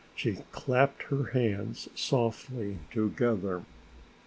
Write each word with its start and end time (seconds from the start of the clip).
She 0.15 0.37
clapped 0.51 1.03
her 1.11 1.25
hands 1.25 1.87
softly 1.93 2.79
together. 2.89 3.61